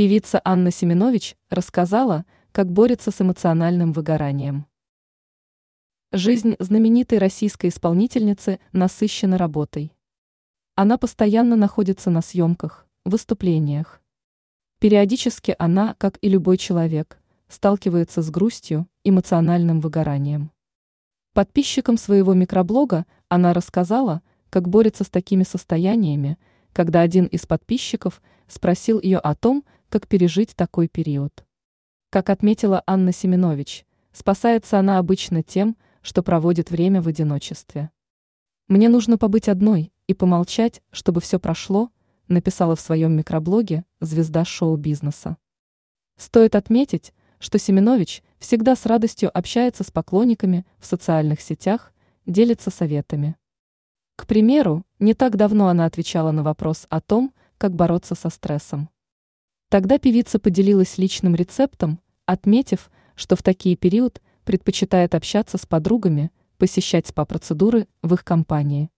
Певица 0.00 0.40
Анна 0.46 0.70
Семенович 0.70 1.36
рассказала, 1.50 2.24
как 2.52 2.72
борется 2.72 3.10
с 3.10 3.20
эмоциональным 3.20 3.92
выгоранием. 3.92 4.66
Жизнь 6.10 6.56
знаменитой 6.58 7.18
российской 7.18 7.66
исполнительницы 7.66 8.60
насыщена 8.72 9.36
работой. 9.36 9.92
Она 10.74 10.96
постоянно 10.96 11.54
находится 11.54 12.08
на 12.08 12.22
съемках, 12.22 12.86
выступлениях. 13.04 14.00
Периодически 14.78 15.54
она, 15.58 15.94
как 15.98 16.16
и 16.22 16.30
любой 16.30 16.56
человек, 16.56 17.20
сталкивается 17.48 18.22
с 18.22 18.30
грустью, 18.30 18.88
эмоциональным 19.04 19.80
выгоранием. 19.80 20.50
Подписчикам 21.34 21.98
своего 21.98 22.32
микроблога 22.32 23.04
она 23.28 23.52
рассказала, 23.52 24.22
как 24.48 24.66
борется 24.66 25.04
с 25.04 25.10
такими 25.10 25.42
состояниями, 25.42 26.38
когда 26.72 27.00
один 27.00 27.26
из 27.26 27.46
подписчиков 27.46 28.22
спросил 28.46 29.00
ее 29.00 29.18
о 29.18 29.34
том, 29.34 29.64
как 29.88 30.06
пережить 30.08 30.54
такой 30.56 30.88
период. 30.88 31.44
Как 32.10 32.30
отметила 32.30 32.82
Анна 32.86 33.12
Семенович, 33.12 33.84
спасается 34.12 34.78
она 34.78 34.98
обычно 34.98 35.42
тем, 35.42 35.76
что 36.02 36.22
проводит 36.22 36.70
время 36.70 37.02
в 37.02 37.08
одиночестве. 37.08 37.90
«Мне 38.68 38.88
нужно 38.88 39.18
побыть 39.18 39.48
одной 39.48 39.92
и 40.06 40.14
помолчать, 40.14 40.82
чтобы 40.90 41.20
все 41.20 41.38
прошло», 41.38 41.90
написала 42.28 42.76
в 42.76 42.80
своем 42.80 43.12
микроблоге 43.12 43.84
звезда 44.00 44.44
шоу-бизнеса. 44.44 45.36
Стоит 46.16 46.54
отметить, 46.54 47.12
что 47.38 47.58
Семенович 47.58 48.22
всегда 48.38 48.76
с 48.76 48.86
радостью 48.86 49.36
общается 49.36 49.84
с 49.84 49.90
поклонниками 49.90 50.64
в 50.78 50.86
социальных 50.86 51.40
сетях, 51.40 51.92
делится 52.26 52.70
советами. 52.70 53.36
К 54.20 54.26
примеру, 54.26 54.84
не 54.98 55.14
так 55.14 55.36
давно 55.36 55.68
она 55.68 55.86
отвечала 55.86 56.30
на 56.30 56.42
вопрос 56.42 56.86
о 56.90 57.00
том, 57.00 57.32
как 57.56 57.74
бороться 57.74 58.14
со 58.14 58.28
стрессом. 58.28 58.90
Тогда 59.70 59.96
певица 59.96 60.38
поделилась 60.38 60.98
личным 60.98 61.34
рецептом, 61.34 62.00
отметив, 62.26 62.90
что 63.14 63.34
в 63.34 63.42
такие 63.42 63.76
период 63.76 64.20
предпочитает 64.44 65.14
общаться 65.14 65.56
с 65.56 65.64
подругами, 65.64 66.30
посещать 66.58 67.06
спа-процедуры 67.06 67.88
в 68.02 68.12
их 68.12 68.22
компании. 68.22 68.90